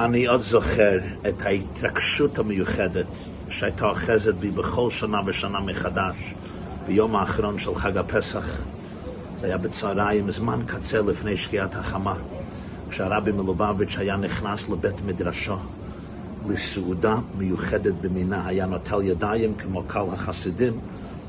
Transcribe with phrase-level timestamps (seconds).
[0.00, 3.06] אני עוד זוכר את ההתרגשות המיוחדת
[3.48, 6.34] שהייתה אוחזת בי בכל שנה ושנה מחדש,
[6.86, 8.44] ביום האחרון של חג הפסח.
[9.38, 12.14] זה היה בצהריים, זמן קצר לפני שקיעת החמה,
[12.90, 15.56] כשהרבי מלובביץ' היה נכנס לבית מדרשו
[16.48, 20.80] לסעודה מיוחדת במינה, היה נוטל ידיים כמו קהל החסידים,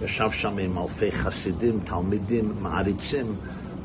[0.01, 3.35] ישב שם עם אלפי חסידים, תלמידים, מעריצים,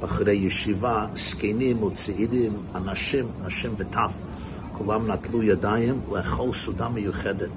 [0.00, 4.22] בחורי ישיבה, זקנים וצעירים, אנשים, נשים וטף.
[4.84, 7.50] כולם נטלו ידיים לאכול סעודה מיוחדת.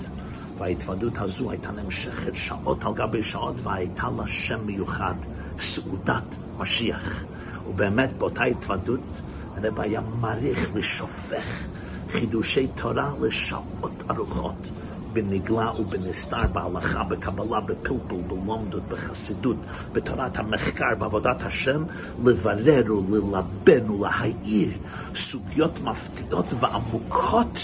[0.58, 5.14] וההתוודות הזו הייתה נמשכת שעות על גבי שעות, והייתה לה שם מיוחד,
[5.60, 7.26] סעודת משיח.
[7.70, 9.22] ובאמת, באותה התוודות,
[9.56, 11.68] הרב היה מעריך ושופך
[12.10, 14.70] חידושי תורה לשעות ארוכות.
[15.14, 19.58] בנגלה ובנסתר, בהלכה, בקבלה, בפלפול, בלומדות, בחסידות,
[19.94, 21.84] בתורת המחקר, בעבודת השם,
[22.24, 24.72] לברר וללבן ולהעיר
[25.16, 27.60] סוגיות מפתיעות ועמוקות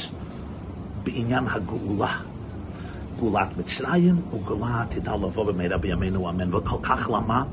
[1.04, 2.16] בעניין הגאולה.
[3.20, 6.54] גאולת מצרים וגאולה עתידה לבוא במהרה בימינו אמן.
[6.54, 7.44] וכל כך למה?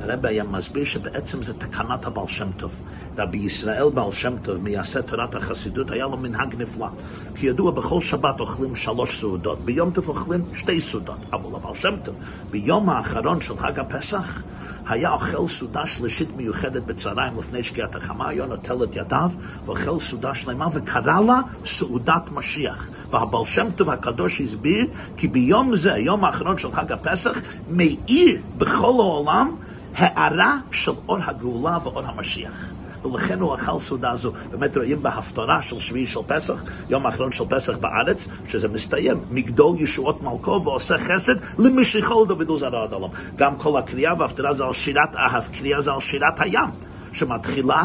[0.00, 2.82] הרב היה מסביר שבעצם זה תקנת הבעל שם טוב.
[3.18, 6.86] רבי ישראל בעל שם טוב, מייסד תורת החסידות, היה לו מנהג נפלא.
[7.34, 11.18] כי ידוע, בכל שבת אוכלים שלוש סעודות, ביום טוב אוכלים שתי סעודות.
[11.32, 12.14] אבל הבעל שם טוב,
[12.50, 14.42] ביום האחרון של חג הפסח,
[14.86, 19.30] היה אוכל סעודה שלישית מיוחדת בצהריים לפני שקיעת החמה, היה נוטל את ידיו
[19.64, 22.88] ואוכל סעודה שלמה וקרא לה סעודת משיח.
[23.10, 27.38] והבעל שם טוב הקדוש הסביר כי ביום זה, היום האחרון של חג הפסח,
[27.70, 29.56] מאיר בכל העולם
[29.94, 32.72] הארה של אור הגאולה ואור המשיח.
[33.04, 34.32] ולכן הוא אכל סעודה זו.
[34.50, 39.76] באמת רואים בהפטרה של שביעי של פסח, יום האחרון של פסח בארץ, שזה מסתיים, מגדול
[39.80, 43.08] ישועות מלכו ועושה חסד למשיכו לדוד וזרע עד עולם.
[43.36, 46.70] גם כל הקריאה וההפטרה זה על שירת אהב, קריאה זה על שירת הים,
[47.12, 47.84] שמתחילה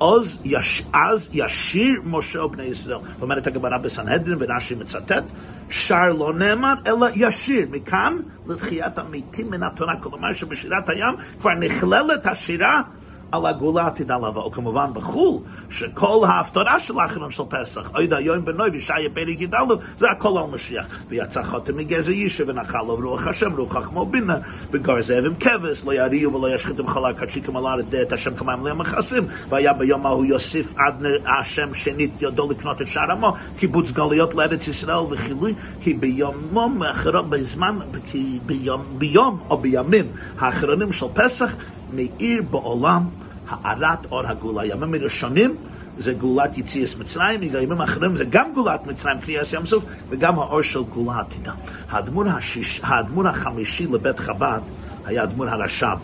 [0.00, 2.98] אז, יש, אז ישיר משה ובני ישראל.
[3.22, 5.24] אומרת הגמרא בסנהדרין ורש"י מצטט,
[5.72, 7.66] שר לא נאמר, אלא ישיר.
[7.70, 9.94] מכאן לתחיית המתים מן התורה.
[10.00, 12.82] כלומר שבשירת הים כבר נכללת השירה
[13.32, 14.46] על הגאולה עתידה לבוא.
[14.46, 19.54] וכמובן בחו"ל, שכל ההפטרה של האחרון של פסח, אוי היום בנוי וישעיה פרק י"ד,
[19.98, 20.86] זה הכל על משיח.
[21.08, 24.36] ויצא חותם מגזע אישה ונחל לו רוח השם, רוח חכמו בינה,
[24.70, 28.66] וגר זאב עם כבש, לא יריעו ולא ישחיתם חלה קדשיכם על הארץ את השם כמיים
[28.66, 29.26] להם מכסים.
[29.48, 34.68] והיה ביום ההוא יוסיף עד השם שנית ידו לקנות את שער עמו, קיבוץ גלויות לארץ
[34.68, 36.82] ישראל וחילוי, כי ביומום,
[37.28, 40.06] בזמן, כי ביום, ביום או בימים
[40.38, 41.54] האחרונים של פסח,
[41.92, 43.02] מאיר בעולם
[43.48, 44.66] הארת אור הגאולה.
[44.66, 45.56] ימים הראשונים
[45.98, 50.62] זה גאולת יציאס מצרים, ימים אחרים זה גם גאולת מצרים, קריאס ים סוף, וגם האור
[50.62, 51.52] של גאולה עתידה.
[51.90, 54.60] האדמו"ר, השיש, האדמו"ר החמישי לבית חב"ד
[55.04, 55.98] היה האדמו"ר הרש"ב,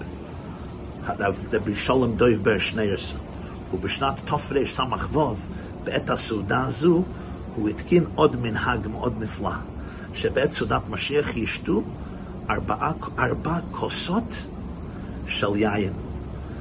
[1.53, 3.15] רבי שלום דויב בר שניירס.
[3.75, 5.35] ובשנת תרס"ו,
[5.85, 7.03] בעת הסעודה הזו,
[7.55, 9.51] הוא התקין עוד מנהג מאוד נפלא,
[10.15, 11.83] שבעת סעודת משיח ישתו
[13.19, 14.35] ארבע כוסות
[15.29, 15.93] של יין.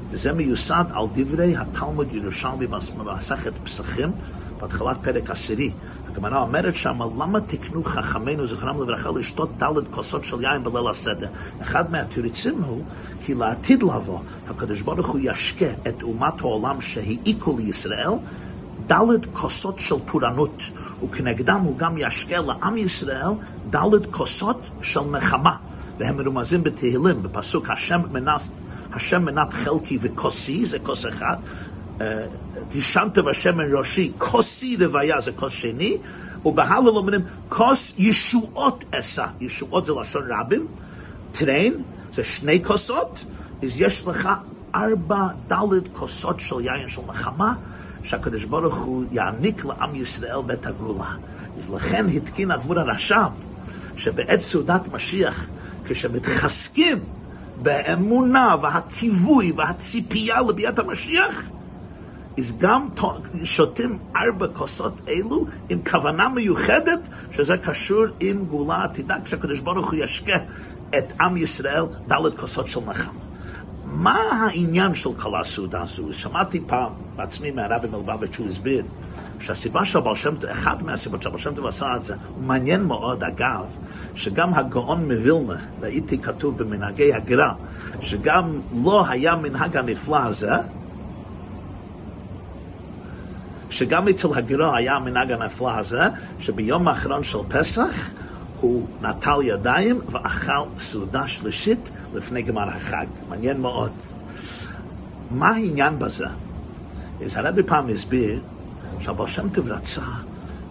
[0.10, 2.68] וזה מיוסד על דברי התלמוד ירושלמי
[2.98, 4.12] במסכת פסחים,
[4.60, 5.72] בהתחלת פרק עשירי.
[6.08, 11.28] הגמרא אומרת שם, למה תקנו חכמינו, זכרם לברכה, לשתות דלת כוסות של יין בליל הסדר?
[11.62, 12.84] אחד מהתירוצים הוא,
[13.26, 14.20] כי לעתיד לבוא,
[14.50, 18.12] הקדוש ברוך הוא ישקה את אומת העולם שהעיקו לישראל,
[18.88, 20.62] דלת כוסות של פורענות,
[21.04, 23.32] וכנגדם הוא גם ישקה לעם ישראל
[23.70, 25.67] דלת כוסות של נחמה.
[25.98, 28.52] והם מרומזים בתהילים, בפסוק השם מנס,
[28.94, 31.36] השם מנת חלקי וכוסי, זה כוס אחד,
[32.70, 35.98] תשמת בשם ראשי, כוסי רוויה זה כוס שני,
[36.46, 40.68] ובהלל אומרים, כוס ישועות אשא, ישועות זה לשון רבים,
[41.32, 41.72] טרן,
[42.14, 43.24] זה שני כוסות,
[43.64, 44.30] אז יש לך
[44.76, 47.54] ארבע דלת כוסות של יין של נחמה,
[48.04, 51.12] שהקדוש ברוך הוא יעניק לעם ישראל בית הגאולה.
[51.58, 53.30] אז לכן התקין עבור הרש"ב,
[53.98, 55.50] שבעת סעודת משיח,
[55.88, 57.00] כשמתחזקים
[57.62, 61.50] באמונה והכיווי והציפייה לביאת המשיח,
[62.38, 62.88] אז גם
[63.44, 67.00] שותים ארבע כוסות אלו עם כוונה מיוחדת
[67.32, 70.38] שזה קשור עם גאולה עתידה כשהקדוש ברוך הוא ישקה
[70.98, 73.20] את עם ישראל דלת כוסות של נחמה.
[73.86, 76.14] מה העניין של כל הסעודה הזו?
[76.14, 78.84] שמעתי פעם בעצמי מהרבי מלבביץ' שהוא הסביר
[79.40, 83.66] שהסיבה שהבר שם אחת מהסיבות שהבר שם טוב עשה את זה, הוא מעניין מאוד אגב,
[84.16, 87.54] שגם הגאון מווילנה, ראיתי כתוב במנהגי הגר"א,
[88.02, 90.52] שגם לא היה מנהג הנפלא הזה,
[93.70, 96.02] שגם אצל הגר"א היה המנהג הנפלא הזה,
[96.40, 98.10] שביום האחרון של פסח
[98.62, 103.06] הוא נטל ידיים ואכל סעודה שלישית לפני גמר החג.
[103.30, 103.92] מעניין מאוד.
[105.32, 106.26] מה העניין בזה?
[107.26, 108.42] אז הרבי פעם הסביר
[108.98, 110.02] עכשיו, בר שם טוב רצה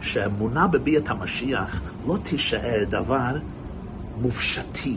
[0.00, 3.36] שאמונה בביאת המשיח לא תישאר דבר
[4.20, 4.96] מופשטי,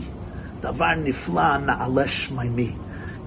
[0.60, 2.72] דבר נפלא, נעלה שמימי,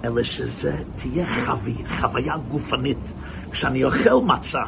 [0.05, 3.13] אלא שזה תהיה חווי, חוויה גופנית.
[3.51, 4.63] כשאני אוכל מצה,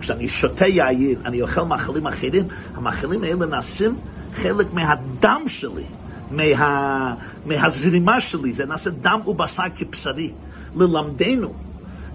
[0.00, 3.96] כשאני שותה יין, אני אוכל מאכלים אחרים, המאכלים האלה נעשים
[4.34, 5.84] חלק מהדם שלי,
[6.30, 7.14] מה,
[7.46, 10.32] מהזרימה שלי, זה נעשה דם ובשר כבשרי.
[10.76, 11.65] ללמדנו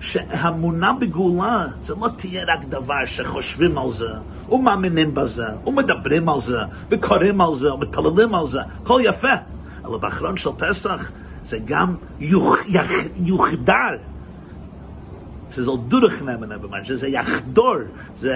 [0.02, 4.10] שהמונה בגאולה זה לא תהיה רק דבר שחושבים על זה,
[4.50, 6.58] ומאמינים בזה, ומדברים על זה,
[6.90, 9.34] וקוראים על זה, ומתפללים על זה, הכל יפה.
[9.86, 11.12] אבל באחרון של פסח
[11.44, 13.98] זה גם יוח, יח, יוחדר.
[15.50, 17.76] זה זול דורכנמן, שזה יחדור,
[18.16, 18.34] זה,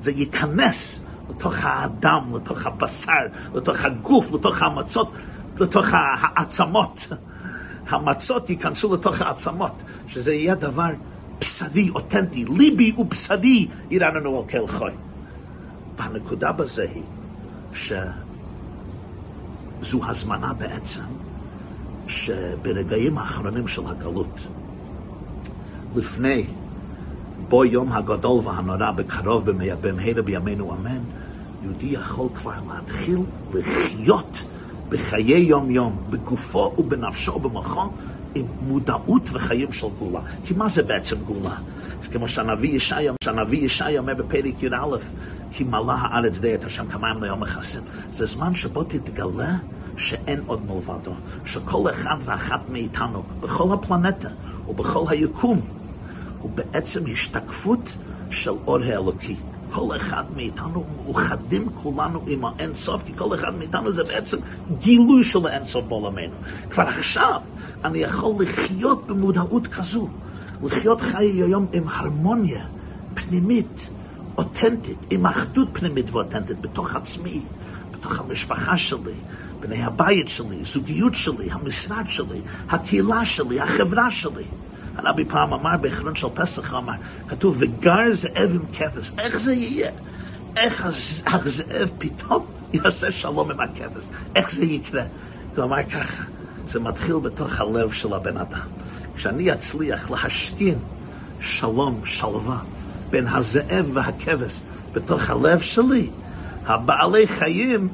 [0.00, 1.00] זה ייכנס
[1.30, 3.22] לתוך האדם, לתוך הבשר,
[3.54, 5.12] לתוך הגוף, לתוך המצות,
[5.60, 7.06] לתוך העצמות.
[7.88, 10.90] המצות ייכנסו לתוך העצמות, שזה יהיה דבר
[11.38, 14.92] בשרי, אותנטי, ליבי ובשרי ירננו על כל חוי.
[15.96, 17.02] והנקודה בזה היא
[19.82, 21.04] שזו הזמנה בעצם
[22.06, 24.40] שברגעים האחרונים של הגלות,
[25.96, 26.46] לפני
[27.48, 31.00] בו יום הגדול והנורא בקרוב במהרה בימינו אמן,
[31.62, 33.18] יהודי יכול כבר להתחיל
[33.54, 34.38] לחיות
[34.92, 37.90] בחיי יום-יום, בגופו ובנפשו ובמוחו,
[38.34, 40.20] עם מודעות וחיים של גאולה.
[40.44, 41.54] כי מה זה בעצם גאולה?
[42.12, 44.96] כמו שהנביא ישעיה, שהנביא ישעיה אומר בפרק י"א,
[45.52, 47.82] כי מלאה הארץ די את השם כמים ליום מכסים.
[48.12, 49.56] זה זמן שבו תתגלה
[49.96, 51.12] שאין עוד מלבדו,
[51.44, 54.28] שכל אחד ואחת מאיתנו, בכל הפלנטה
[54.68, 55.60] ובכל היקום,
[56.40, 57.94] הוא בעצם השתקפות
[58.30, 59.36] של אור האלוקי.
[59.72, 64.36] כל אחד מאיתנו מאוחדים כולנו עם האין סוף, כי כל אחד מאיתנו זה בעצם
[64.78, 66.34] גילוי של האין סוף בעולמנו.
[66.70, 67.40] כבר עכשיו
[67.84, 70.08] אני יכול לחיות במודעות כזו,
[70.62, 72.66] לחיות חיי היום עם הרמוניה
[73.14, 73.90] פנימית,
[74.38, 77.42] אותנטית, עם אחדות פנימית ואותנטית בתוך עצמי,
[77.90, 79.14] בתוך המשפחה שלי,
[79.60, 84.44] בני הבית שלי, זוגיות שלי, המשרד שלי, הקהילה שלי, החברה שלי.
[84.96, 86.92] הרבי פעם אמר, באחרון של פסח, אמר,
[87.28, 89.12] כתוב, וגר זאב עם כבש.
[89.18, 89.90] איך זה יהיה?
[90.56, 90.86] איך
[91.26, 94.04] הזאב פתאום יעשה שלום עם הכבש?
[94.36, 95.02] איך זה יקרה?
[95.56, 96.24] הוא אמר ככה,
[96.68, 98.66] זה מתחיל בתוך הלב של הבן אדם.
[99.16, 100.78] כשאני אצליח להשכין
[101.40, 102.58] שלום, שלווה,
[103.10, 104.60] בין הזאב והכבש
[104.92, 106.10] בתוך הלב שלי,
[106.66, 107.88] הבעלי חיים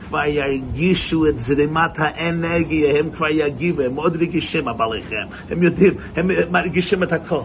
[0.00, 5.94] כבר ירגישו את זרימת האנרגיה, הם כבר יגיבו, הם מאוד רגישים, הבעלי חיים, הם יודעים,
[6.16, 7.42] הם מרגישים את הכל.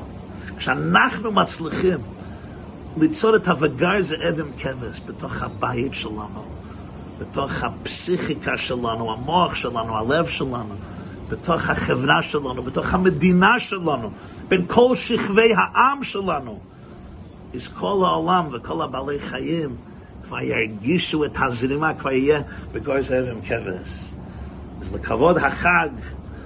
[0.57, 1.97] כשאנחנו מצליחים
[2.97, 6.45] ליצור את הווגר זאב עם כבש בתוך הבית שלנו,
[7.19, 10.75] בתוך הפסיכיקה שלנו, המוח שלנו, הלב שלנו,
[11.29, 14.11] בתוך החברה שלנו, בתוך המדינה שלנו,
[14.47, 16.59] בין כל שכבי העם שלנו,
[17.55, 19.75] אז כל העולם וכל הבעלי חיים
[20.25, 22.42] כבר ירגישו את הזרימה, כבר יהיה
[22.72, 24.13] בגור זאב עם כבש.
[24.81, 25.89] אז לכבוד החג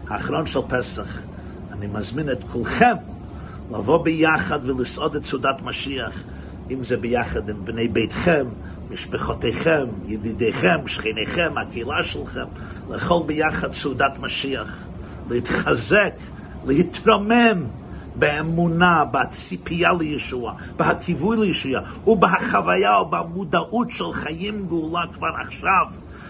[0.07, 1.21] האחרון של פסח,
[1.71, 2.95] אני מזמין את כולכם
[3.71, 6.23] לבוא ביחד ולסעוד את סעודת משיח,
[6.71, 8.45] אם זה ביחד עם בני ביתכם,
[8.89, 12.45] משפחותיכם, ידידיכם, שכניכם, הקהילה שלכם,
[12.89, 14.77] לאכול ביחד סעודת משיח,
[15.29, 16.13] להתחזק,
[16.65, 17.78] להתרומם.
[18.19, 25.85] באמונה, בציפייה לישוע, בהכיווי לישוע, ובחוויה ובמודעות של חיים גאולה כבר עכשיו,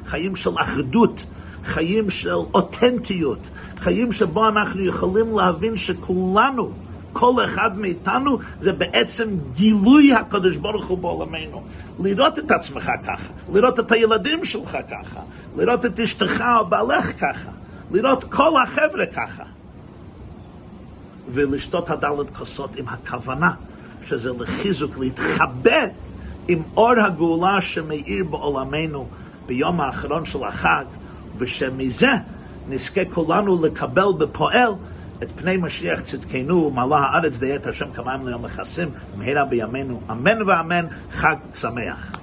[0.05, 1.23] חיים של אחדות,
[1.63, 3.39] חיים של אותנטיות,
[3.79, 6.71] חיים שבו אנחנו יכולים להבין שכולנו,
[7.13, 11.63] כל אחד מאיתנו, זה בעצם גילוי הקדוש ברוך הוא בעולמנו.
[11.99, 15.19] לראות את עצמך ככה, לראות את הילדים שלך ככה,
[15.57, 17.51] לראות את אשתך או בעלך ככה,
[17.91, 19.58] לראות כל החבר'ה ככה.
[21.31, 23.51] ולשתות הדלת כוסות עם הכוונה
[24.05, 25.85] שזה לחיזוק, להתחבר
[26.47, 29.07] עם אור הגאולה שמאיר בעולמנו
[29.45, 30.85] ביום האחרון של החג,
[31.37, 32.11] ושמזה
[32.69, 34.73] נזכה כולנו לקבל בפועל
[35.23, 40.85] את פני משיח צדקנו, מעלה הארץ דיית השם כמיים ליום מכסים, מהרה בימינו, אמן ואמן,
[41.11, 42.19] חג שמח.